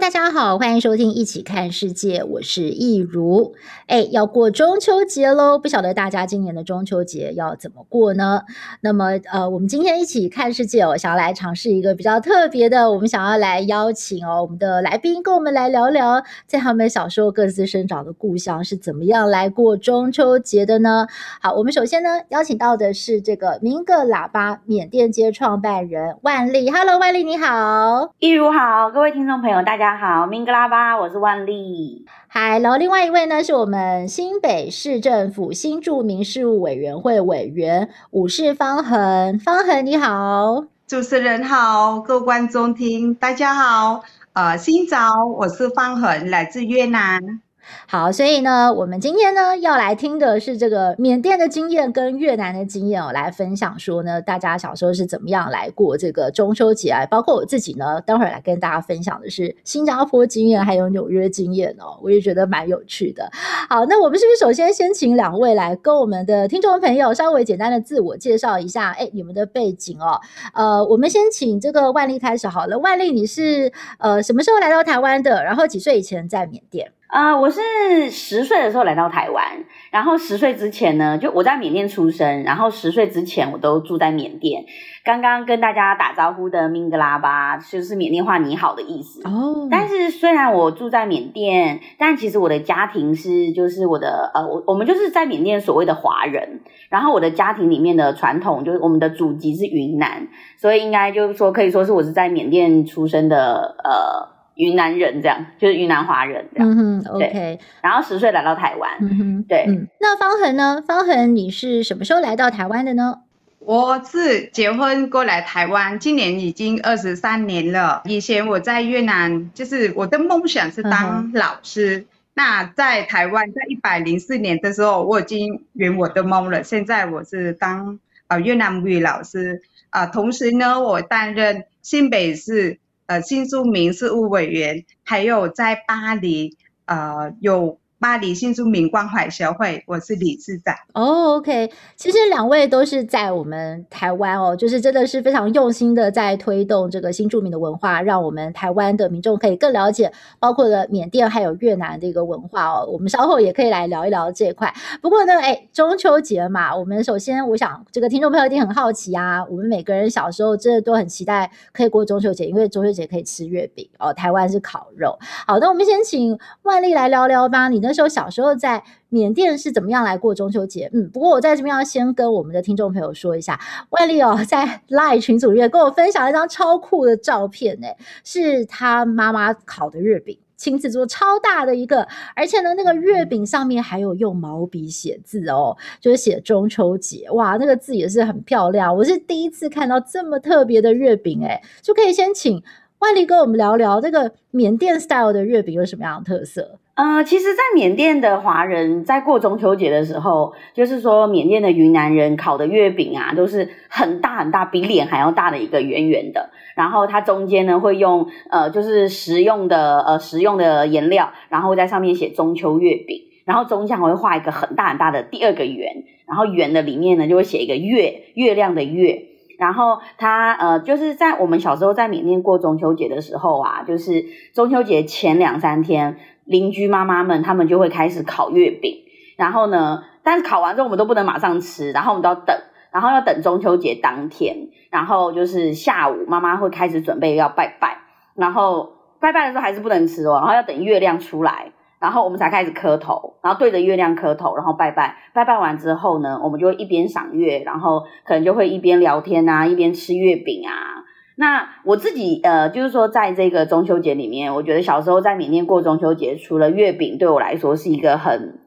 [0.00, 3.54] 大家好，欢迎收听一起看世界，我是益如。
[3.88, 8.42] 哎，要过中秋节喽，不晓得大家今年的中秋节要怎么过呢？
[8.80, 21.08] 那么，呃，我们今天一起看世界，我想要来尝试一个比较特别的，我们想要来邀请哦，我们的来宾跟我们来聊聊，在他们小时候各自生长的故乡是怎么样来过中秋节的呢？
[21.42, 26.70] 好，我们首先呢邀请到的是这个明个喇叭缅甸街创办人万丽。
[26.70, 29.58] Hello，万丽你好，益如好，各位听众朋友。
[29.62, 32.04] 大家好，明格拉巴，我是万丽。
[32.30, 47.40] Hello，另外一位呢是我们新北市政府新住民事务委员会委员武士方恒，方恒你好，主持人好，各位观众听大家好，呃，新早，我是方恒，来自越南。
[47.86, 57.06] 好，所以呢，我们今天呢要来听的是这个缅甸的经验跟越南的经验哦，来分享说呢，大家小时候是怎么样来过这个中秋节啊？
[57.06, 63.30] 包括我自己呢，待会儿来跟大家分享的是新加坡经验，还有纽约经验哦，我也觉得蛮有趣的。
[63.68, 68.90] 好，那我们是不是首先先请两位来跟我们的听众朋友稍微简单的自我介绍一下？
[68.92, 70.20] 哎，你们的背景哦，
[70.52, 72.78] 呃，我们先请这个万丽开始好了。
[72.78, 75.42] 万丽，你是呃什么时候来到台湾的？
[75.44, 76.92] 然后几岁以前在缅甸？
[77.10, 84.66] 呃，我是十岁的时候来到台湾，然后十岁之前呢，就我在缅甸出生，然后十岁之前我都住在缅甸。
[85.04, 89.26] 刚刚跟大家打招呼的明格拉巴就是缅甸话“你好”的意思。
[89.26, 89.66] 哦。
[89.70, 96.60] 但是虽然我住在缅甸，但其实我的家庭是就是我的呃，我我们就是在缅甸所谓的华人。
[96.90, 104.37] 然后我的家庭里面的传统就是我们的祖籍是云南，所以应该就是说可以说是我是在缅甸出生的呃。
[104.58, 106.68] 云南人这样，就是云南华人这样。
[106.68, 107.60] 嗯哼，OK。
[107.80, 108.90] 然后十岁来到台湾。
[109.00, 109.64] 嗯哼，对。
[109.68, 110.82] 嗯、那方恒呢？
[110.84, 113.20] 方恒，你是什么时候来到台湾的呢？
[113.60, 118.02] 我是结婚过来台湾，今年已经二十三年了。
[118.06, 121.98] 以前我在越南，就是我的梦想是当老师。
[121.98, 126.64] 嗯、那在台湾，在一百零四年的时候，我已经圆我的梦了。
[126.64, 132.80] 现在我是当呃越南母语老师啊、呃，同时呢，我担任新北市。
[133.08, 137.80] 呃，新住民事务委员，还有在巴黎，呃，有。
[138.00, 140.72] 巴黎新住民关怀协会，我是理事长。
[140.94, 152.86] 哦、，OK，其实两位都是在我们台湾哦，就是真的是非常用心的在推动这个新住民的文化，让我们台湾的民众可以更了解，包括了缅甸还有越南的一个文化哦。
[152.86, 154.72] 我们稍后也可以来聊一聊这一块。
[155.02, 165.18] 不过呢，哎，中秋节嘛，我们首先我想这个听众朋友一定很好奇啊，我们每个人小时候真的都很期待可以过中秋节，因为中秋节可以吃月饼哦，台湾是烤肉。
[165.48, 167.87] 好，那我们先请万丽来聊聊吧，你的。
[167.88, 170.90] 那时候小时候在缅甸是怎么样来过中秋节？
[170.92, 177.88] 嗯，不过我在这边要先跟我们的听众朋友说一下，万丽哦，在 LINE 群组里面跟我分享了一张超酷的照片，呢，
[178.22, 182.06] 是他妈妈烤的月饼，亲自做超大的一个，
[182.36, 192.62] 而且呢，那个月饼上面还有用毛笔写字哦，就是写中秋节，哇，那个字也是很漂亮，我是第一次看到这么特别的月饼，哎，就可以先请
[192.98, 196.78] 万丽跟我们聊聊这个缅甸 style 的月饼有什么样的特色。
[196.98, 206.50] 呃，其实，在缅甸的华人在过中秋节的时候，就是说，缅甸的云南人烤的月饼啊，都是很大很大，比脸还要大的一个圆圆的。
[206.74, 213.22] 然后它中间呢，会用呃，就是食用的呃食用的颜料，然后在上面写中秋月饼。
[213.44, 219.22] 然后中间还会画一个很大很大的第二个圆，然后圆的里面呢，就会写一个月，月亮的月。
[219.58, 224.24] 然后他呃，就是在我们小时候在缅甸过中秋节的时候啊，就是
[224.54, 226.16] 中秋节前两三天。
[226.48, 229.02] 邻居妈妈们，他们就会开始烤月饼，
[229.36, 232.56] 然后呢，但是烤完之后我们都不能马上吃，然后我们都要等，
[232.90, 237.98] 然后要等中秋节当天，然后就是下午妈妈会开始准备要拜拜，
[238.34, 251.04] 然后拜拜的时候还是不能吃哦，然后要等月亮出来，然后我们才开始磕头，然后对着月亮磕头，然后拜拜，拜拜完之后呢，我们就会一边赏月，然后可能就会一边聊天啊，一边吃月饼啊。
[251.36, 258.58] 那我自己呃，就是说，在这个中秋节里面，我觉得小时候在缅甸过中秋节，除了月饼对我来说是一个很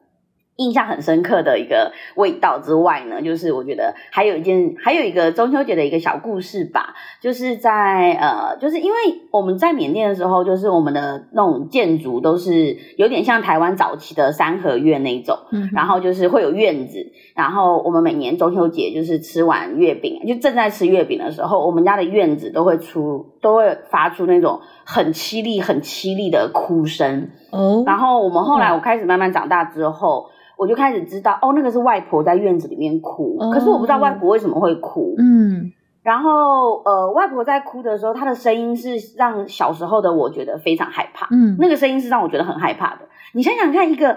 [0.56, 8.98] 印象很深刻的一个味道之外呢，就是我觉得还有一件，还有一个中秋节的一个小故事吧，就是在呃，就是因为
[9.30, 30.26] 我们在缅甸的时候，就是我们的那种建筑都是有点像台湾早期的三合院那种，嗯，然后就是会有院子，然后我们每年中秋节就是吃完月饼，就正在吃月饼的时候，我们家的院子都会出，都会发出那种很凄厉、很凄厉的哭声哦，然后我们后来我开始慢慢长大之后。
[30.58, 35.12] 我就开始知道，哦，那个是外婆在院子里面哭，哦、可是我不知道外婆为什么会哭。
[35.18, 35.72] 嗯，
[36.04, 41.26] 然后呃，外婆在哭的时候，她的声音是让小时候的我觉得非常害怕。
[41.32, 43.00] 嗯，那个声音是让我觉得很害怕的。
[43.32, 44.14] 你想想看，一个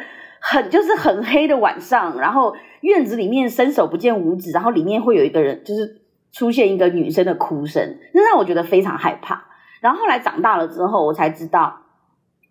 [0.47, 6.01] 很就是很黑的晚上，然后院子里面伸手不见五指，然后里面会有一个人，就是
[6.31, 9.45] 出现一个女生的哭声，那让我觉得非常害怕。
[9.81, 11.81] 然后后来长大了之后，我才知道。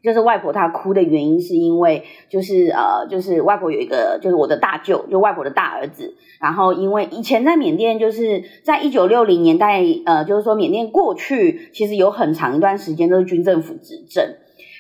[0.02, 6.14] 就是外婆她哭的原因，是因为就是呃，就是外婆有一个，就是我的大舅，就外婆的大儿子。
[6.38, 14.23] 然后因为以前在缅甸，就是在一九六零年代，呃，就是说缅甸过去其实有很长一段时间都是军政府执政。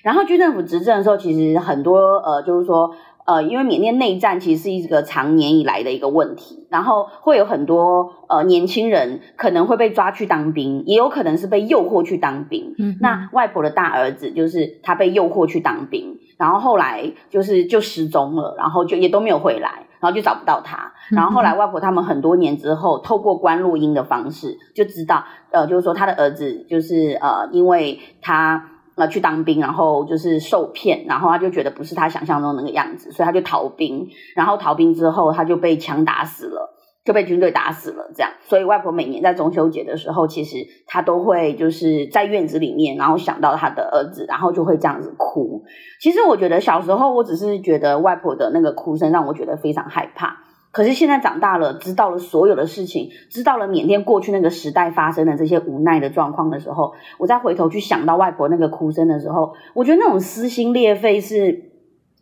[0.04, 2.94] 然后军政府执政的时候，其实很多呃，就是说。
[3.26, 12.74] 呃，因为缅甸内战其实是一个长年以来的一个问题，然后会有很多呃年轻人可能会被抓去当兵，也有可能是被诱惑去当兵。
[12.78, 20.92] 嗯，那外婆的大儿子就是他被诱惑去当兵，然后后来就是就失踪了，然后就也都没有回来，然后就找不到他。
[21.08, 28.68] 然后后来外婆他们很多年之后，透过关录音的方式就知道，呃，就是说他的儿子就是呃，因为他。
[28.96, 36.74] 呃，去当兵，然后就是受骗，然后他就觉得不是他想象中那个样子，所以他就逃兵，然后逃兵之后他就被枪打死了，
[37.04, 38.30] 就被军队打死了，这样。
[38.42, 45.64] 所以外婆每年在中秋节的时候，其实她都会就是在院子里面，然后想到他的儿子，然后就会这样子哭。
[46.00, 50.43] 其实我觉得小时候我只是觉得外婆的那个哭声让我觉得非常害怕。
[50.74, 61.70] 可是现在长大了，知道了所有的事情，知道了缅甸过去那个时代发生的这些无奈的状况的时候，我再回头去想到外婆那个哭声的时候，我觉得那种撕心裂肺是，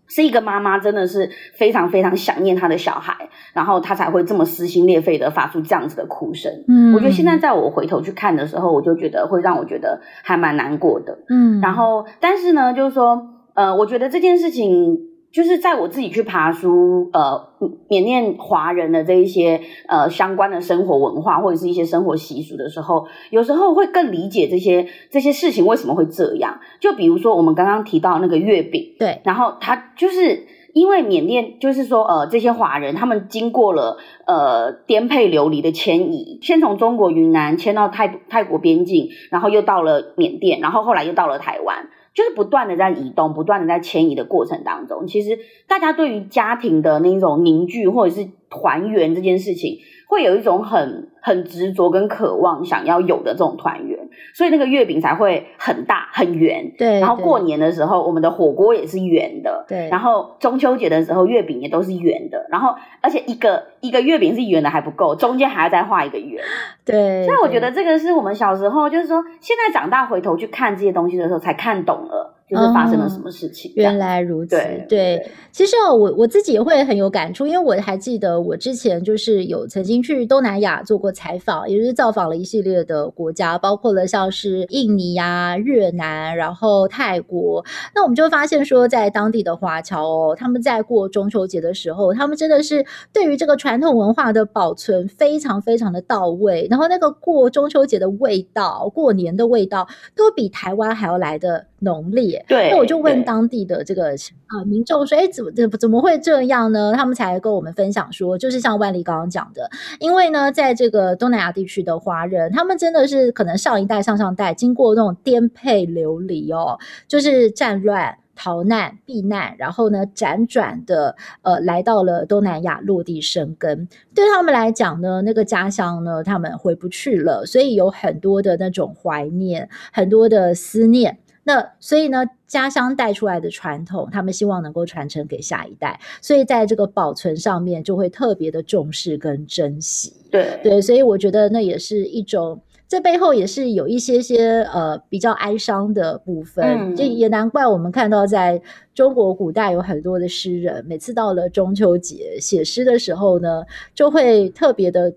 [0.07, 6.53] 是一个妈妈真的是非常非常想念她的小孩，然后她才会这么撕心裂肺的发出这样子的哭声。
[6.69, 11.21] 嗯，我觉得现在在我回头去看的时候，我就觉得会让我觉得还蛮难过的。
[11.31, 15.12] 嗯，然后但是呢，就是说，呃，我觉得这件事情。
[15.33, 17.49] 就是在我自己去爬书，呃，
[17.89, 26.61] 缅甸华人的这一些呃相关的生活文化或者是一些生活习俗的时候，有时候会更理解这些这些事情为什么会这样。
[26.81, 33.97] 就比如说我们刚刚提到那个月饼，对，然后它就是因为缅甸，就是说呃这些华人他们经过了
[34.27, 41.89] 呃颠沛流离的迁移，先从中国云南迁到泰泰国边境，然后又到了缅甸，然后后来又到了台湾。
[42.15, 49.79] 就是不断的在移动，不断的在迁移的过程当中，其实大家对于家庭的那种凝聚或者是团圆这件事情，
[50.13, 53.99] 会有一种很很执着跟渴望想要有的这种团圆，
[54.35, 56.71] 所以那个月饼才会很大很圆。
[56.77, 59.65] 对，然后过年的时候，我们的火锅也是圆的。
[59.67, 62.47] 对，然后中秋节的时候，月饼也都是圆的。
[62.51, 66.45] 然后，而且一个一个月饼是圆的还不够，中间还要再画一个圆。
[66.85, 72.35] 对，所以我觉得这个是我们小时候，就是说现在长大回头去看这些东西的时候，才看懂了。
[72.53, 73.71] 就是发生了什么事情？
[73.73, 75.27] 嗯、原来如此，对，对。
[75.51, 87.65] 其实哦，我我自己也会很有感触，因为我还记得我之前就是有曾经去东南亚做过采访，也就是造访了一系列的国家，包括了像是印尼呀、啊、越南，然后泰国。
[87.95, 99.87] 那我们就发现说，在当地的华侨哦，他们在过中秋节的时候，他们真的是对于这个传统文化的保存非常非常的到位，然后那个过中秋节的味道、过年的味道，
[100.17, 102.45] 都比台湾还要来得浓烈。
[102.49, 106.93] 对，那我就问当地的这个呃民众说，哎，怎么怎么怎么会这样呢？
[106.97, 123.89] 他们才跟我们分享说，就是像万丽刚刚讲的，因为呢，在这个东南亚地区的华人，他们真的是可能上一代、上上代经过那种颠沛流离哦，就是战乱、逃难、避难，然后呢，辗转的呃来到了东南亚落地生根。
[124.15, 131.19] 对他们来讲呢，那个家乡呢，他们回不去了，所以有很多的那种怀念，很多的思念。
[131.45, 140.13] 那所以呢，家乡带出来的传统，他们希望能够传承给下一代，所以在这个保存上面就会特别的重视跟珍惜。
[140.31, 146.95] 对对，所以我觉得那也是一种，这背后也是有一些些呃比较哀伤的部分。
[146.95, 148.63] 这、嗯、也难怪我们看到在
[148.95, 155.13] 中国古代有很多的诗人，每次到了中秋节写诗的时候呢，就会特别的。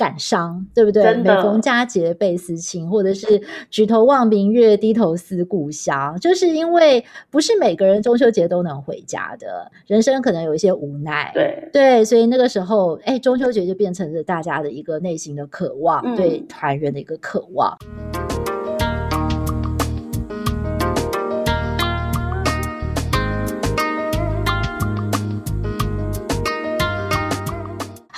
[0.00, 1.14] 感伤，对不对？
[1.16, 3.38] 每逢佳节倍思亲，或者是
[3.70, 11.30] 举头望明月，低头思故乡，就是因为不是每个人中秋节都能回家的，人生可能有一些无奈。
[11.34, 17.76] 对对，所以那个时候，哎，中秋节就变成了大家的一个内心的渴望，嗯、对团圆的一个渴望。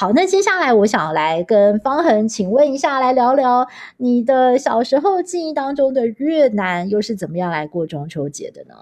[0.02, 3.68] 好，那接下来我想来跟方恒请问一下，来聊聊
[3.98, 8.74] 你的小时候记忆当中的越南又是怎么样来过中秋节的呢？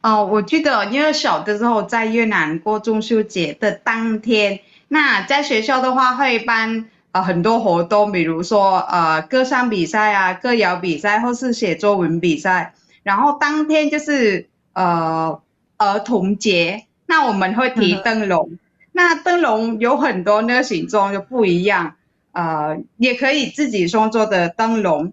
[0.00, 15.38] 哦，我记得因为小的时候在越南过中秋节的当天，那在学校的话会办呃很多活动，比如说呃歌唱比赛啊、歌谣比赛或是写作文比赛，然后当天就是呃
[15.76, 18.48] 儿童节，那我们会提灯笼。
[18.52, 18.58] 嗯
[18.92, 21.96] 那灯笼有很多那个形状就不一样，
[22.32, 25.12] 呃，也可以自己创作的灯笼，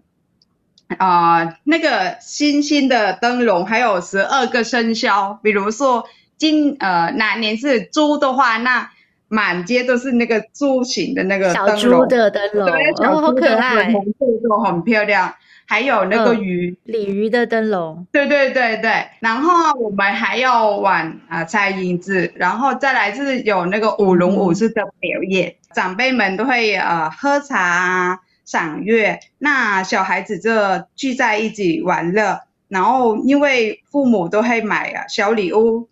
[0.98, 6.04] 啊、呃，那个星星的灯笼还有十二个生肖，比如说
[6.36, 8.90] 今呃哪年是猪的话，那
[9.28, 15.34] 满街都是那个猪形的那个灯笼，小猪的灯笼，对，小猪的哦，好可爱，红色都很漂亮。
[15.70, 30.50] 还有那个鱼，鲤、嗯、鱼的灯笼，对对对对，然后我们还要玩啊猜影子，然后再来是有那个舞龙舞狮的表演，嗯、长辈们都会呃喝茶啊赏月，那小孩子就
[30.96, 35.88] 聚在一起玩乐，然后因为父母都会买啊小礼物，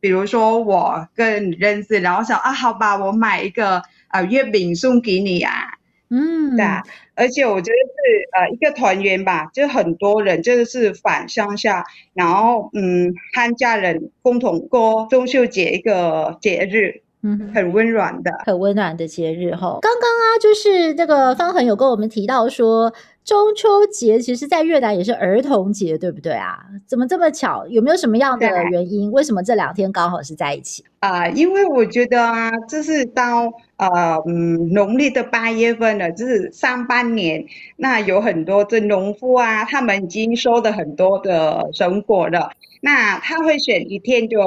[0.00, 5.78] 比如说我跟认识，然后想啊好吧，我买一个啊月饼送给你啊。
[6.14, 6.66] 嗯，对，
[7.14, 7.91] 而且我觉得是
[8.36, 19.78] 呃一个团圆吧，就很多人就是返乡下，然后嗯和家人共同过中秋节一个节日，嗯，很温暖的，很温暖的节日哈。
[19.80, 22.92] 刚刚啊，就是那个方恒有跟我们提到说，
[23.24, 26.58] 中秋节其实在越南也是儿童节，对不对啊？
[26.88, 27.64] 怎么这么巧？
[27.68, 29.12] 有没有什么样的原因？
[29.12, 30.84] 为什么这两天刚好是在一起？
[30.98, 37.44] 啊、呃，因为我觉得啊，这是到呃嗯农历的八月份了，就是上半年，
[37.76, 44.38] 那有很多的农夫啊，他们已经收的很多的成果了，那他会选一天就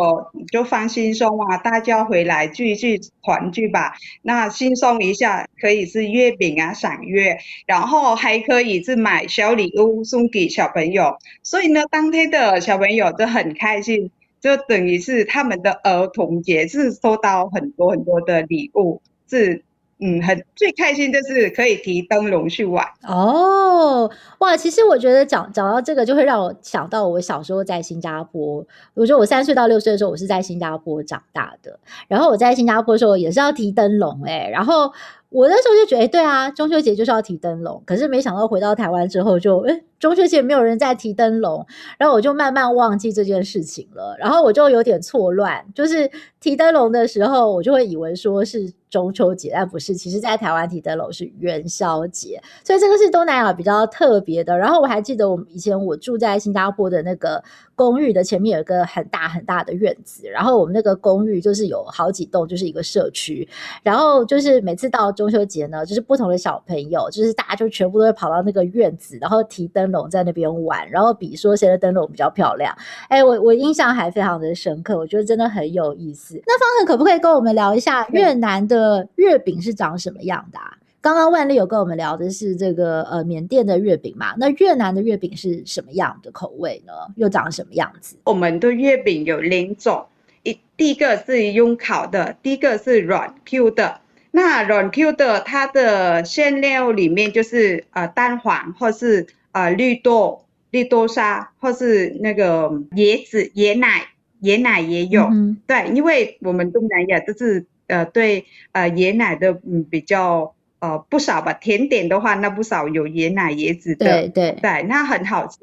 [0.53, 7.37] 就放轻松啊，大家回来聚一聚团聚吧，那轻松一下，可以是月饼啊赏月，
[7.67, 14.11] 然后还可以是买小礼物送给小朋友，所以呢，当天的小朋友都很开心。
[14.41, 19.63] 就等于是他们的儿童节，是收到很多很多的礼物，是
[19.97, 24.57] 嗯，很最开心就是可以提灯笼去玩哦，哇！
[24.57, 28.65] 其实我觉得讲讲到这个，就会让我想到我小时候在新加坡。
[28.93, 31.79] 我觉得我三岁到六岁的时候，我是在新加坡长大的。
[32.09, 34.91] 然后我在新加坡的时候也是要提灯笼哎，然后
[35.29, 37.81] 我那时候就觉得，对啊，中秋节就是要提灯笼。
[37.85, 39.81] 可是没想到回到台湾之后就，就哎。
[39.97, 41.65] 中秋节没有人在提灯笼，
[41.97, 54.55] 然后我就慢慢忘记这件事情了，然后我就有点错乱，就是提灯笼的时候，我就会以为说是中秋节，但不是，其实在台湾提灯笼是元宵节，所以这个是东南亚比较特别的。
[54.55, 57.41] 然后我还记得我们以前我住在新加坡的那个
[57.73, 63.47] 公寓的前面有一个很大很大的院子，然后我们那个公寓就是有好几栋，就是一个社区，
[63.81, 69.95] 然后就是每次到中秋节呢，就是不同的小朋友，就是大家就全部都会跑到那个院子，然后提灯笼。
[70.07, 72.71] 在那边玩，然后比说谁的灯笼比较漂亮。
[73.07, 76.39] 哎，我我印象还非常的深刻，我觉得真的很有意思。
[76.45, 80.77] 那方恒可不可以跟我们聊一下越南的月饼是长什么样的啊？
[81.01, 84.35] 刚刚万丽有跟我们聊的是这个呃缅甸的月饼嘛？
[84.37, 86.93] 那越南的月饼是什么样的口味呢？
[87.15, 88.15] 又长什么样子？
[88.25, 90.05] 我们的月饼有两种，
[90.43, 94.01] 一第一个是用烤的，第一个是软 Q 的。
[94.35, 99.27] 那软 Q 的它的馅料里面就是呃蛋黄或是。
[99.55, 104.07] 啊、呃，绿豆、绿豆沙，或是那个椰子、椰奶、
[104.41, 105.21] 椰奶也有。
[105.31, 114.05] 嗯，对，因为我们东南亚就是呃对呃椰奶的嗯比较呃不少吧，甜点的话那不少有椰奶、椰子的。
[114.05, 115.59] 对对对，那很好吃。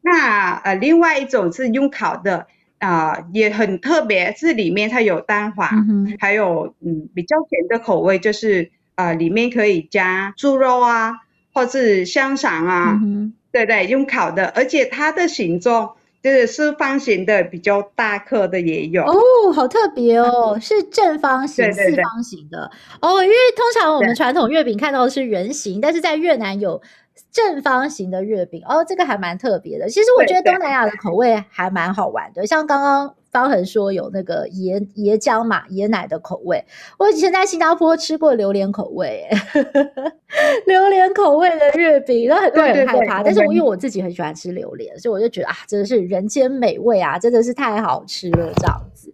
[0.00, 11.20] 那呃另外一种是用烤的啊、呃，也很特别，是里面它有蛋黄，嗯、还有嗯比较甜的口味，就是呃里面可以加猪肉啊。
[11.56, 15.90] 或是香肠啊、嗯，对对，用烤的，而且它的形状
[16.22, 19.02] 就是是方形的，比较大颗的也有。
[19.02, 23.24] 哦，好特别哦，是正方形、对对对四方形的哦。
[23.24, 26.82] 因为通常我们传统月饼看到的是圆形，但是在越南有
[27.30, 29.88] 正方形的月饼哦，这个还蛮特别的。
[29.88, 33.14] 其实我觉得东南亚的口味还蛮好玩的，像刚刚。
[33.36, 36.64] 方恒说有那个椰椰浆嘛，椰奶的口味。
[36.98, 39.28] 我以前在新加坡吃过榴莲口味，
[40.66, 49.12] 榴莲口味的月饼，然后很多人害怕，但是我因为我自己很喜欢吃榴莲，所以我就觉得啊，真的是人间美味啊，真的是太好吃了这样子。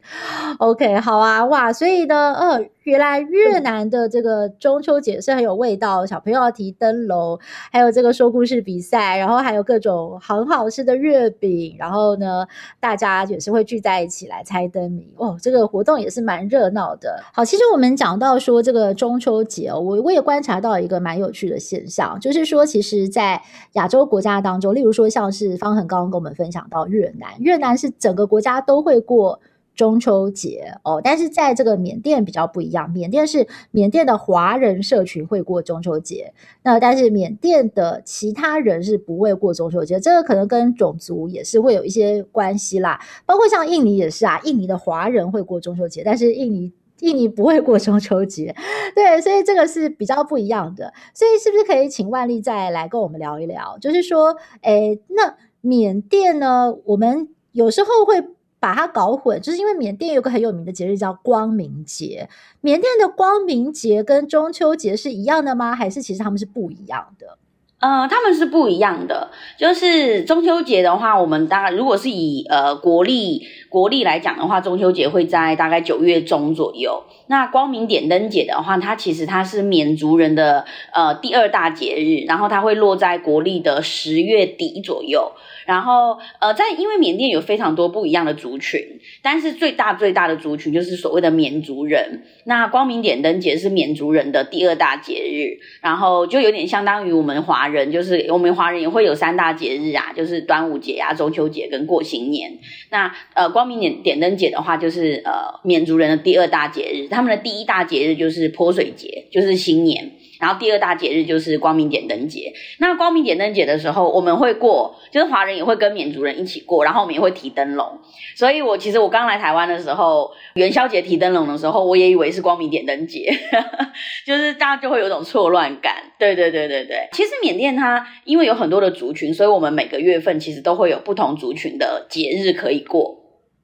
[0.59, 2.65] OK，好啊，哇，所以呢，呃。
[2.85, 7.39] 原来越南的这个中秋节是很有味道，小朋友要提灯笼，
[7.71, 12.45] 还有这个说故事比赛，然后还有各种很好吃的月饼，然后呢，
[12.81, 15.39] 大家也是会聚在一起来猜灯谜哦。
[15.41, 17.23] 这个活动也是蛮热闹的。
[17.33, 23.41] 好，其实我们讲到说这个中秋节哦，我我也观察到一个蛮有趣的现象，就是说，其实，在
[23.73, 29.41] 亚洲国家当中，例如说像是方恒刚刚跟我们分享到越南，越南是整个国家都会过。
[29.75, 43.01] 中秋节哦，但是在这个缅甸比较不一样，缅甸是缅甸的华人社群会过中秋节，那但是缅甸的其他人是不会过中秋节，这个可能跟种族也是会有一些关系啦。
[43.25, 48.55] 包括像印尼也是啊，印尼的华人会过中秋节，但是印尼印尼不会过中秋节，
[48.95, 50.93] 对，所以这个是比较不一样的。
[51.15, 53.79] 所以是不是可以请万丽再来跟我们聊一聊？
[53.81, 58.23] 就是说，诶，那缅甸呢，我们有时候会。
[58.63, 62.29] 把它搞混，就是因为缅甸有个很有名的节日叫光明节。
[62.61, 65.75] 缅甸的光明节跟中秋节是一样的吗？
[65.75, 67.39] 还是其实他们是不一样的？
[67.81, 69.33] 呃，他们是不一样的。
[69.59, 73.43] 就是中秋节的话，我们当然如果是以呃国历
[73.73, 77.03] 国历来讲的话，中秋节会在大概九月中左右。
[77.29, 85.33] 那光明点灯节的话，它其实它是缅族人的呃第二大节日，然后它会落在国历的十月底左右。
[85.65, 88.81] 然后，呃，在因为缅甸有非常多不一样的族群，
[89.23, 92.25] 但是最大最大的族群就是所谓的缅族人。
[92.45, 102.59] 那光明点灯节是缅族人的第二大节日，然后就有点相当于我们华人，就是我们华人也会有三大节日啊，就是端午节啊、中秋节跟过新年。
[102.91, 110.11] 那呃，光光明点点灯节的话，就是呃缅族人的第二大节日，他们的第一大节日就是泼水节，就是新年。
[110.41, 112.53] 然后第二大节日就是光明点灯节。
[112.81, 117.87] 那光明点灯节的时候，我们会过，就是华人也会跟缅族人一起过，然后我们也会提灯笼。
[118.35, 123.33] 所以我其实我刚来台湾的时候，元宵节提灯笼的时候，我也以为是光明点灯节，
[124.27, 125.95] 就是大家就会有种错乱感。
[126.19, 127.09] 对对对对对。
[127.13, 133.22] 其实缅甸它因为有很多的族群，所以我们每个月份其实都会有不同族群的节日可以过。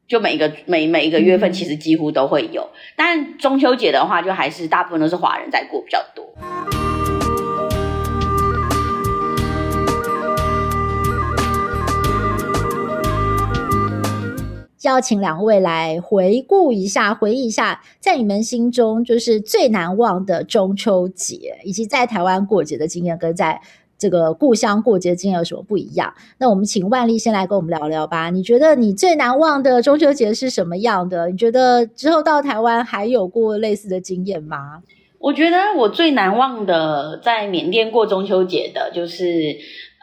[0.08, 6.24] 就每一个每每一个月份其实几乎都会有，嗯、但中秋节的话，就还是大部分都是华人在过比较多。
[14.84, 23.60] 邀请两位来回顾一下，回忆一下，在你们心中就是最难忘的中秋节，以及在台湾过节的经验，跟在。
[23.98, 26.14] 这个故乡过节经验有什么不一样？
[26.38, 28.30] 那我们请万丽先来跟我们聊聊吧。
[28.30, 31.28] 你觉得你最难忘的中秋节是什么样的？
[31.28, 34.82] 你觉得之后到台湾还有过类似的经验吗？
[35.18, 39.58] 我觉得我最难忘的在缅甸过中秋节的就是。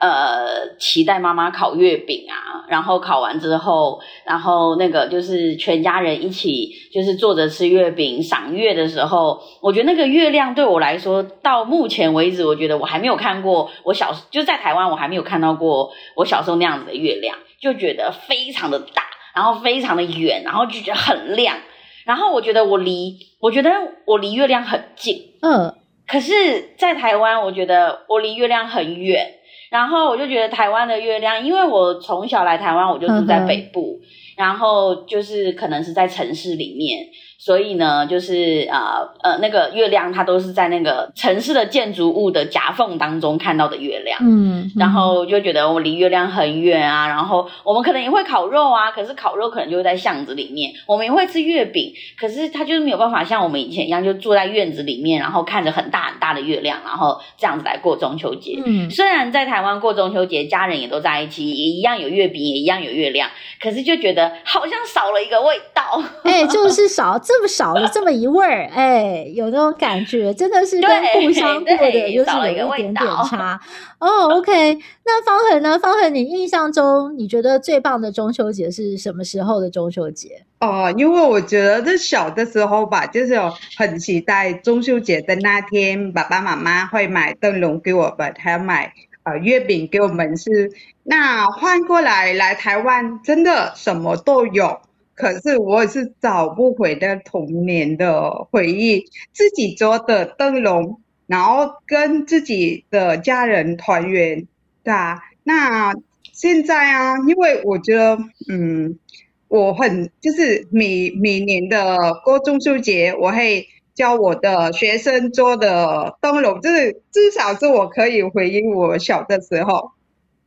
[0.09, 19.03] 呃，期待妈妈烤月饼啊，然后烤完之后，然后那个就是全家人一起就是坐着吃月饼赏月的时候，我觉得那个月亮对我来说，到目前为止，我觉得我还没有看过我小就在台湾，我还没有看到过我小时候那样子的月亮，就觉得非常的大，
[19.35, 21.57] 然后非常的远，然后就觉得很亮，
[22.05, 23.71] 然后我觉得我离我觉得
[24.05, 25.73] 我离月亮很近，嗯，
[26.07, 29.35] 可是，在台湾，我觉得我离月亮很远。
[29.75, 34.07] 然后我就觉得台湾的月亮，因为我从小来台湾，我就住在北部，嗯、
[34.37, 37.05] 然后就是可能是在城市里面。
[37.37, 47.07] 所以呢，就是呃呃，那个月亮它都是在那个城市的建筑物的夹缝当中看到的月亮，嗯，嗯，然后就觉得我离月亮很远啊。
[47.07, 50.71] 然后我们可能也会烤肉啊，可是烤肉可能就会在巷子里面。
[50.87, 58.59] 我们也会吃月饼，可是它就是没有办法像我们以前一样，就坐在院子里面，然后看着很大很大的月亮，然后这样子来过中秋节。
[58.65, 63.29] 嗯，虽然在台湾过中秋节，家人也都在一起，也一样有月饼，也一样有月亮，
[63.61, 66.01] 可是就觉得好像少了一个味道。
[66.23, 73.59] 哎，就是少这么少了这么一味儿，哎，有那种感觉，真的是跟故乡过的就是有一点点差
[73.99, 74.27] 哦。
[74.27, 75.79] Oh, OK，那方恒呢？
[75.79, 80.43] 方恒，你印象中你觉得最棒的中秋节是什么时候的中秋节？
[80.59, 90.71] 哦，因为我觉得这小的时候吧，就是有很期待中秋节的那天，爸爸妈妈会买灯笼给我们，还要买呃月饼给我们吃。
[91.03, 94.79] 那换过来来台湾，真的什么都有。
[95.15, 104.45] 可是我也是找不回的童年的回忆，自己做的灯笼，然后跟自己的家人团圆，
[104.83, 105.21] 对啊。
[105.43, 105.93] 那
[106.33, 108.17] 现在啊，因为我觉得，
[108.49, 108.99] 嗯，
[109.47, 119.91] 我很就是每每年的过中秋节，我会教我的学生做的灯笼，就是至少是我可以回忆我小的时候，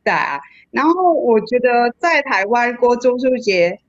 [0.03, 0.39] 对啊。
[0.69, 3.79] 然后我觉得在台湾过中秋节，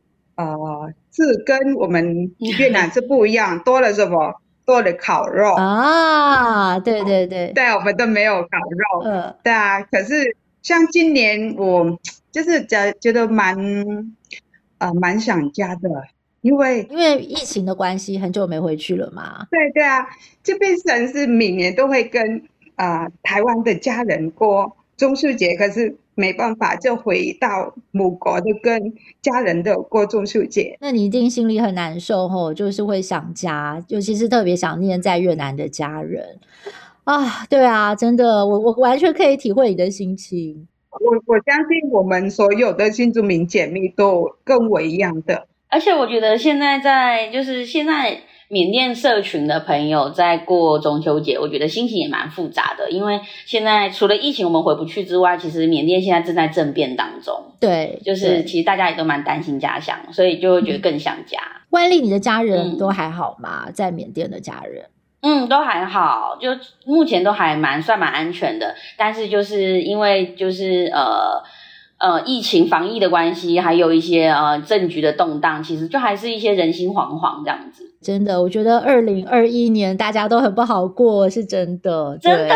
[0.43, 4.41] 呃，是跟我们越南是不一样，多了什么？
[4.65, 9.83] 多了烤肉啊，对对对，对，我们都没有烤肉，嗯，对啊。
[9.83, 11.99] 可是像今年我
[12.31, 13.57] 就是觉觉得蛮。
[14.83, 15.91] 啊、呃，蛮想家的，
[16.41, 19.47] 因为因为疫情的关系，很久没回去了嘛。
[19.51, 20.07] 对对啊，
[20.43, 22.43] 就变成是每年都会跟
[22.77, 30.77] 啊、呃、台湾的家人过中秋节，可是没办法，就回到母国就跟家人的过中秋节。
[30.81, 36.39] 那你一定心里很难受吼，就是会想家，尤其是特别想念在越南的家人
[37.05, 37.47] 啊。
[37.49, 40.69] 对啊，真的，我我完全可以体会你的心情。
[40.91, 48.21] 我我相信我们所有的新住民姐妹都跟我一样的，而且我觉得现在在就是现在
[48.53, 61.39] 缅甸社群的朋友在过中秋节，我觉得心情也蛮复杂的，因为现在除了疫情我们回不去之外，其实缅甸现在正在政变当中，对，就是其实大家也都蛮担心家乡，所以就会觉得更想家。
[61.71, 63.67] 万丽，你的家人都还好吗？
[63.69, 64.87] 嗯、在缅甸的家人？
[65.21, 66.49] 嗯，都还好，就
[66.85, 68.75] 目前都还蛮算蛮安全的。
[68.97, 71.41] 但是就是因为就是呃
[71.99, 77.90] 呃疫情防疫的关系，还有一些呃政局的动荡，其实就还是一些人心惶惶这样子。
[78.03, 82.55] 真的，我觉得二零二一年大家都很不好过，是真的，真的，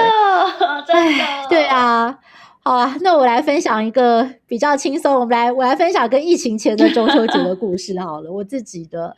[0.87, 2.19] 真的，对啊。
[2.67, 5.15] 好啊，那我来分享一个比较轻松。
[5.21, 8.33] 我们来，我来分享跟疫情前的中秋节的故事好了。
[8.33, 9.15] 我自己的，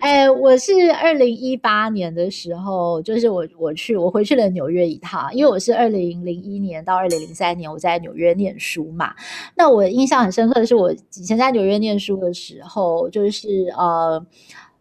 [0.00, 9.14] 哎，我是二零一八年的时候，就是我我去我回去了纽约一趟，因为我是二零零一年到二零零三年我在纽约念书嘛。
[9.54, 14.22] 那我印象很深刻的是，我以前在纽约念书的时候，就是呃。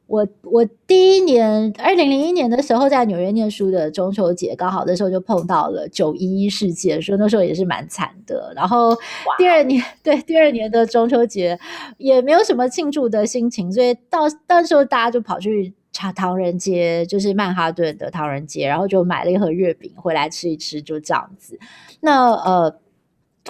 [0.10, 8.52] 我我第一年，二零零一年的时候，在纽约念书的中秋节，刚好那时候就碰到了九一一事件，所以那时候也是蛮惨的。
[8.56, 8.98] 然后
[9.38, 11.58] 第二年， 对，第二年的中秋节
[12.00, 21.60] 也没有什么庆祝的心情，所以到到时候大家就跑去茶唐人街，就是曼哈顿的唐人街，然后就买了一盒月饼回来吃一吃，就这样子。
[22.02, 22.80] 那呃。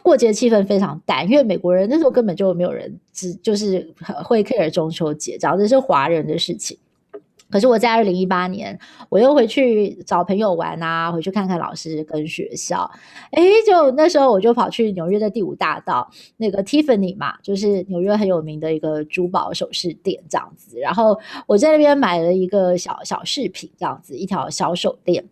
[0.02, 3.88] 过节气氛非常淡，因为美国人那时候根本就没有人只就是
[4.24, 6.78] 会 care 中秋节，只要这是华人的事情。
[7.50, 8.78] 可是我在二零一八年，
[9.10, 12.90] 我又回去找朋友玩啊，回去看看老师跟学校。
[13.32, 20.80] 哎，就那时候我就跑去纽约的第五大道那个 Tiffany 嘛，就是纽约很有名的一个珠宝首饰店这样子。
[20.80, 25.24] 然后我在那边买了一个小小饰品，这样子一条小手链。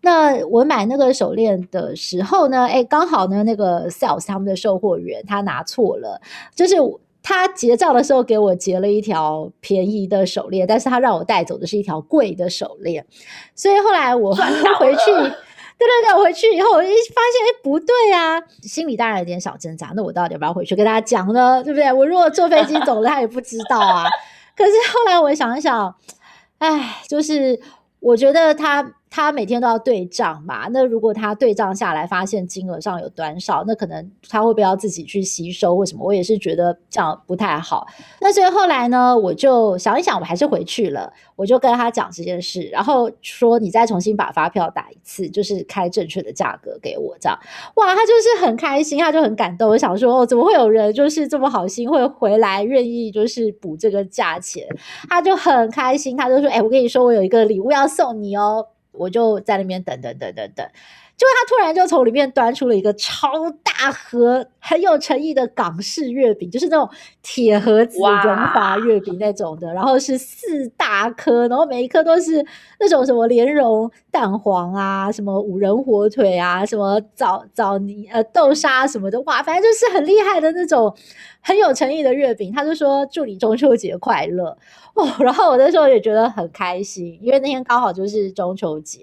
[0.00, 6.20] 那我买那个手链的时候呢，哎，刚好呢那个 sales 他们的售货员他拿错了，
[6.54, 6.76] 就是。
[7.24, 13.04] 他结账的时候给我结了一条便宜的手链，但是他让我带走的是一条贵的手链，
[13.56, 14.34] 所以后来我
[14.78, 19.92] 回去， 对对对，我回去以后我一发现，哎，不对啊，心里当然有点小挣扎。
[19.96, 21.64] 那我到底要不要回去跟大家讲呢？
[21.64, 21.90] 对不对？
[21.90, 24.04] 我如果坐飞机走了，他也不知道啊。
[24.54, 25.94] 可是后来我想一想，
[26.58, 27.58] 哎，就是
[28.00, 28.94] 我觉得他。
[29.16, 35.72] 他每天都要对账嘛，那如果他对账下来发现金额上有短少，那可能他会不要自己去吸收？
[35.76, 36.04] 为什么？
[36.04, 37.86] 我也是觉得这样不太好。
[38.20, 47.38] 那所以后来呢，我就想一想，我还是回去了，我就跟他讲这件事，然后说你再重新把发票打一次，就是开正确的价格给我，这样。
[47.76, 49.70] 哇，他就是很开心，他就很感动。
[49.70, 54.66] 我想说，哦，怎么会有人就是这么好心会回来愿意就是补这个价钱？
[55.08, 58.66] 他就很开心，他就说，哎，我跟你说，我有一个礼物要送你哦。
[58.94, 60.66] 我就在那边等等等等等，
[61.16, 63.28] 就他突然就从里面端出了一个超
[63.62, 66.88] 大盒、很有诚意的港式月饼，就是那种
[67.22, 72.44] 铁盒子荣华月饼那种的，然后是四大颗，然后每一颗都是
[72.80, 80.94] 那种什么莲蓉蛋黄啊，什么五仁火腿啊，什么枣枣泥呃豆沙什么的，哇，反正就是很厉害的那种。
[81.46, 84.56] 很有诚意的月饼，他就说祝你中秋节快乐
[84.96, 85.06] 哦。
[85.18, 89.00] 然后我那时候也觉得很开心，因为那天刚好就是中秋节，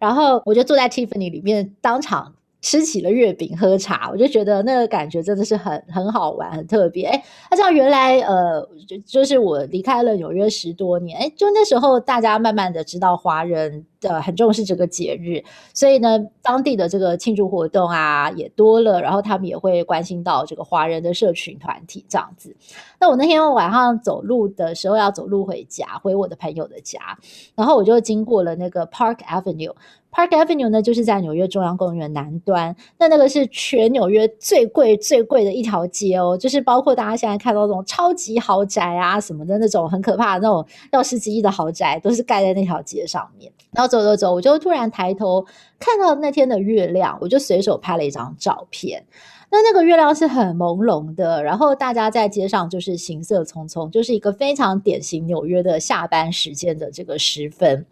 [0.00, 2.34] 然后我就坐在 Tiffany 里里面当场。
[2.60, 7.06] 吃起了月饼，喝茶，我就觉得那个感觉真的是很很好玩，很特别。
[7.06, 15.40] 哎，那这样原来呃，就就是我离开了纽约十多年，哎，就那时候大家慢慢的知道华人的很重视这个节日，
[15.72, 22.56] 所以呢，当地的这个庆祝活动啊也多了，然后他们也会关心到这个华人的社群团体这样子。
[22.98, 27.16] 那我那天晚上走路的时候要走路回家，回我的朋友的家，
[27.54, 29.74] 然后我就经过了那个 Park Avenue。
[30.10, 32.74] Park Avenue 呢，就是在纽约中央公园南端。
[32.98, 43.52] 那那个是全纽约最贵、最贵的一条街哦，就是包括大家现在看到那种超级豪宅啊什么的那种很可怕的那种要十几亿的豪宅，都是盖在那条街上面。
[43.70, 45.44] 然后走走走，我就突然抬头
[45.78, 49.04] 看到那天的月亮，我就随手拍了一张照片。
[49.50, 57.86] 那那个月亮是很朦胧的，然后大家在街上就是行色匆匆，就是一个非常典型纽约的下班时间的这个时分。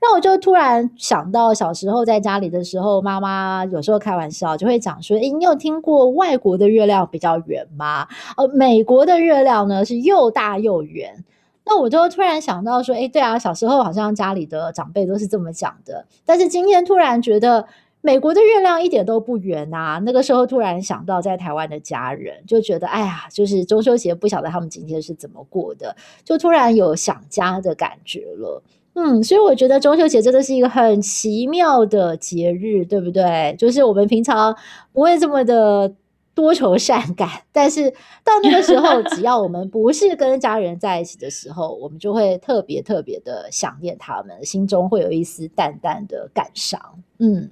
[0.00, 8.06] 那我就突然想到小时候在家里的时候，妈妈有时候开玩笑就会讲说：“诶，你有听过外国的月亮比较圆吗？
[8.36, 11.24] 呃，美国的月亮呢是又大又圆。”
[11.66, 17.66] 那我就突然想到说：“诶，对啊，小时候好像家里的长辈都是这么讲的。”但是今天突然觉得。
[18.04, 20.02] 美国的月亮一点都不圆啊！
[20.04, 28.60] 那个时候突然想到在台湾的家人，就觉得哎呀，就是中秋节不晓得他们今天是怎么过的，就突然有想家的感觉了。
[28.94, 33.54] 嗯，所以我觉得中秋节真的是一个很奇妙的节日，对不对？
[33.56, 34.54] 就是我们平常
[34.92, 35.94] 不会这么的
[36.34, 37.88] 多愁善感，但是
[38.24, 46.80] 到那个时候，只要我们不是跟家人在一起的时候，我们就会特别特别的想念他们，心中会有一丝淡淡的感伤。
[47.20, 47.48] 嗯。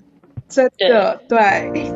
[0.50, 1.70] 真的对。
[1.70, 1.94] 对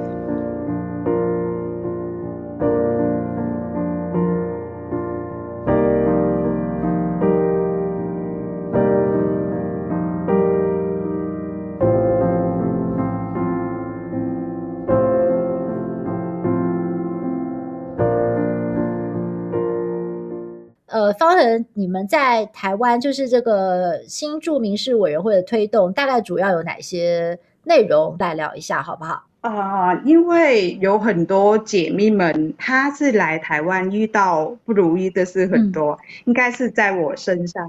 [20.86, 27.36] 呃，方恒，你们在台湾就是这个新住民事委员会的推动，大概主要有哪些？
[27.64, 29.24] 内容来聊一下好不好？
[29.40, 37.62] 啊、呃，因为有很多姐妹们，她是来台湾遇到不如意的事很多，嗯、应该是在我身上。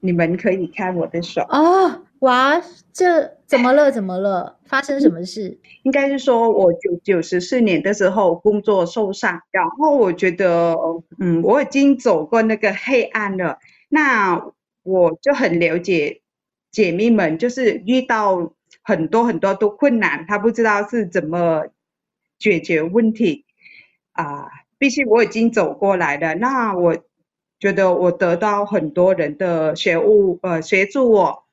[0.00, 2.02] 你们可以看我的手哦。
[2.18, 2.60] 哇，
[2.92, 3.90] 这怎么了？
[3.90, 4.56] 怎么了？
[4.66, 5.58] 发生什么事？
[5.84, 10.76] 应该是说我九九十四年的时候工作受伤，然后我觉得，
[11.18, 13.58] 嗯，我已经走过那个黑暗了。
[13.88, 14.44] 那
[14.82, 16.20] 我就很了解
[16.70, 18.52] 姐妹们，就是遇到。
[18.82, 21.66] 很多很多都困难，他不知道是怎么
[22.38, 23.44] 解决问题
[24.12, 24.48] 啊。
[24.78, 26.96] 毕竟我已经走过来了，那我
[27.58, 31.44] 觉得我得到很多人的学务，呃，协助我，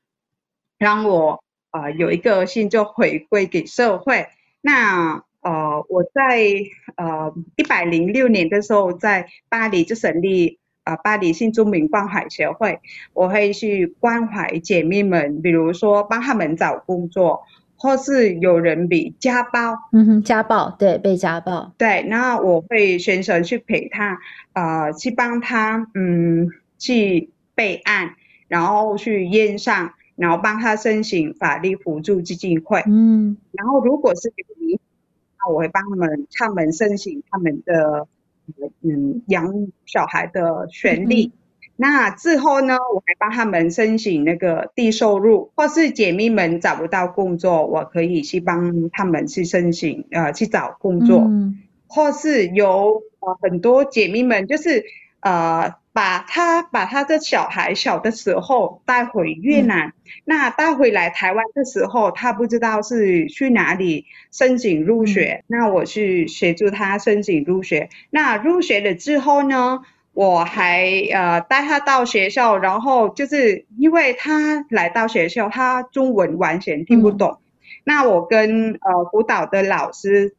[0.78, 4.28] 让我啊、呃、有一个心就回归给社会。
[4.62, 6.42] 那呃，我在
[6.96, 10.61] 呃一百零六年的时候在巴黎就成立。
[10.84, 12.80] 啊，巴黎新住民关怀协会，
[13.14, 17.44] 我会去关怀姐妹们，比如说帮他们找工作，
[17.78, 24.18] 或是有人被家暴，嗯哼，家暴，对，被家暴，对，那我会选择去陪他，
[24.54, 28.16] 啊、呃，去帮他，嗯，去备案，
[28.48, 34.80] 然后去验上，然后帮他申请法律辅助基金会，嗯，然后如果是你，
[35.38, 38.08] 那我会帮他们，他们申请他们的。
[38.82, 39.52] 嗯，养
[39.86, 41.28] 小孩的权利。
[41.28, 41.38] 嗯、
[41.76, 51.20] 那之后呢，我还帮他们申请那个低收入，或是姐妹们找不到工作，我可以去帮他们去申请，呃，去找工作。
[51.20, 54.84] 嗯、或是有呃很多姐妹们，就是
[55.20, 55.81] 呃。
[55.94, 67.90] 把他把他的小孩小的时候带回越南，嗯、那带回来台湾的时候，他不知道是去哪里申请入学，嗯、那我去协助他申请入学。
[68.10, 69.82] 那入学了之后呢，
[70.14, 77.38] 我还呃带他到学校，然后就是因为他来到学校，他中文完全听不懂，嗯、
[77.84, 80.36] 那我跟呃辅导的老师，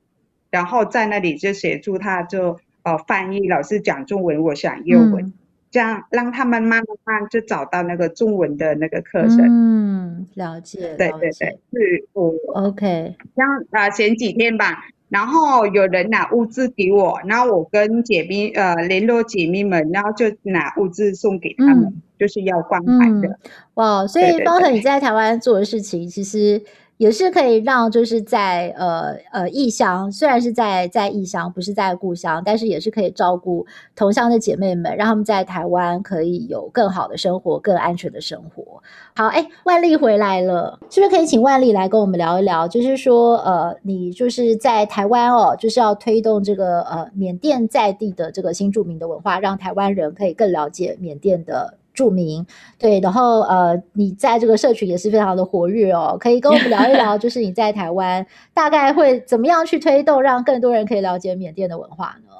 [0.51, 5.25] 然后在那里就协助他就呃翻译，老师讲中文，我讲英文。
[5.27, 5.33] 嗯
[5.72, 9.38] 这样让他们慢慢慢就找到那个中文的那个课程。
[9.40, 10.94] 嗯，了解。
[10.96, 12.32] 对对对，是我。
[12.54, 13.16] OK。
[13.35, 23.38] 像啊前几天吧，然后有人拿物资给我，然后我跟姐妹呃联络姐妹们，然后就拿物资送给他们，嗯、就是要关怀的。
[23.74, 26.62] 哇，所以方恒你在台湾做的事情，其实。
[27.03, 38.81] 也是可以让就是在呃呃异乡，虽然是在在异乡，不是在故乡，但是也是可以照顾同乡的姐妹们，让他们在台湾可以有更好的生活，更安全的生活。
[39.17, 42.69] 好，哎，万丽回来了，是不是可以请万丽来跟我们聊一聊？
[42.69, 52.44] 就是说，呃，你就是在台湾哦，就是要推动这个呃缅甸在地的这个新住民的文化，让台湾人可以更了解缅甸的住民，
[52.78, 62.33] 对，然后呃，你在这个社群也是非常的活跃哦，可以跟我们聊一聊， 就是你在台湾大概会怎么样去推动，让更多人可以了解缅甸的文化呢？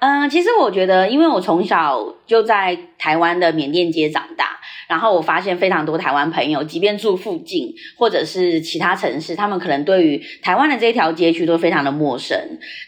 [0.00, 4.58] 嗯，其实我觉得，因为我从小就在台湾的缅甸街长大。
[4.88, 12.38] 然后我发现非常多台湾朋友，即便住附近或者是其他城市，他们可能对于台湾的这一条街区都非常的陌生。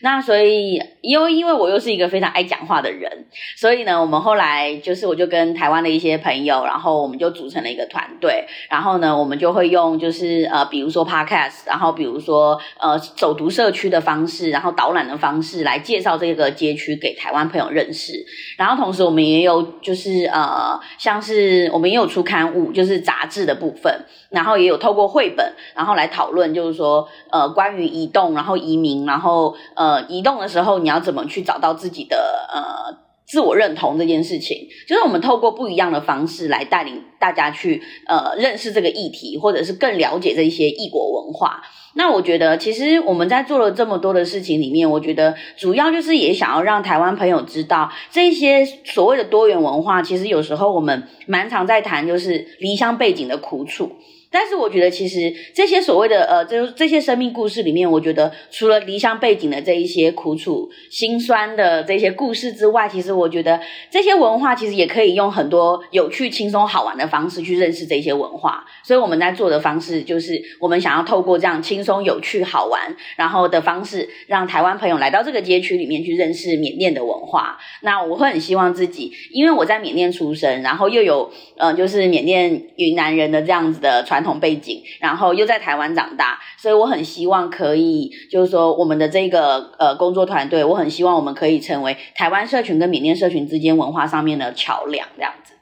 [0.03, 3.11] 那所以，因为因为我又是一个非常爱讲话的人，
[3.57, 8.45] 所以呢，我们后来就是我就跟台湾的一些朋友，然后我们就组成了一个团队。
[8.69, 18.13] 然后呢，我们就会用就是呃，比如说 Podcast，然后比如说呃，走读社区的方式，然后导览的方式来介绍这个街区给台湾朋友认识。
[18.59, 21.87] 然后同时，我们也有就是呃，像是我们。
[21.97, 32.95] 没有出刊物，就是杂志的部分，然后也有透过绘本，然后来讨论，就是说，呃，关于移动，然后移民，然后呃，移动的时候你要怎么去找到自己的呃
[33.27, 41.61] 自我认同这件事情，就是我们透过不一样的方式来带领大家去呃认识这个议题，或者是更了解这一些异国文化。
[41.95, 53.93] 那我觉得，其实我们在做了这么多的事情里面，我觉得主要就是也想要让台湾朋友知道，这些所谓的多元文化，其实有时候我们蛮常在谈，就是离乡背景的苦楚。
[54.39, 63.59] 但是我觉得，其实这些所谓的呃，就是这些生命故事里面，我觉得除了离乡背景的这一些苦楚、心酸的这些故事之外，其实我觉得
[63.91, 68.63] 这些文化其实也可以用很多有趣、轻松、好玩的方式去认识这些文化。
[68.85, 77.57] 所以我们在做的方式，就是我们想要透过这样轻松、有趣、好玩，然后的方式，让台湾朋友来到这个街区里面去认识缅甸的文化。
[77.81, 95.55] 那我会很希望自己，因为我在缅甸出生，然后又有呃，就是缅甸云南人的这样子的传同背景，然后又在台湾长大，所以我很希望可以，就是说我们的这个呃工作团队，我很希望我们可以成为台湾社群跟缅甸社群之间文化上面的桥梁，这样子。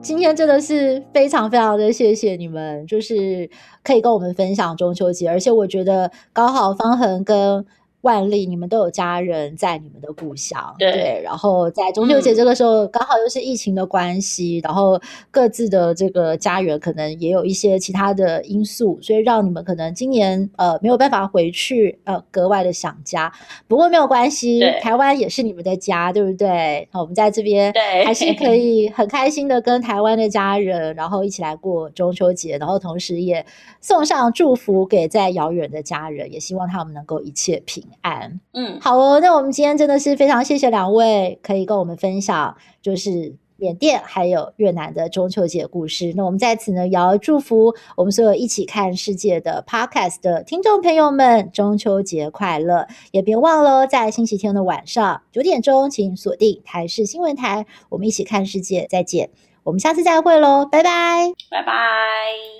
[0.00, 3.50] 今天真的是非常非常的谢谢你们，就是
[3.82, 7.66] 可以跟我们分享中秋节，而且我觉得刚好方恒跟。
[8.08, 14.98] 万丽，你们都有家人在你们的故乡，对，对，然后在中秋节这个时候，刚好又是疫情的关系，嗯，然后
[15.30, 23.30] 各自的这个家园可能也有一些其他的因素，所以让你们可能今年呃没有办法回去，呃格外的想家。
[23.66, 26.88] 不过没有关系，台湾也是你们的家，对不对？
[26.92, 27.70] 那我们在这边
[28.06, 33.44] 还是可 以很开心的跟台湾的家人，然后一起来过中秋节，然后同时也
[33.82, 38.40] 送上祝福给在遥远的家人，也希望他们能够一切平安。
[38.52, 39.20] 嗯，好哦。
[39.20, 46.12] 那我们今天真的是非常谢谢两位，可以跟我们分享，就是缅甸还有越南的中秋节故事。
[46.16, 52.86] 那我们在此呢，也要祝福我们所有一起看世界的 Podcast 的听众朋友们，中秋节快乐！
[53.10, 58.86] 也别忘了，在星期天的晚上九点钟，请锁定台视新闻台，我们一起看世界。
[58.88, 59.30] 再见，
[59.64, 61.74] 我们下次再会喽，拜拜，拜拜，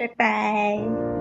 [0.00, 1.17] 拜拜。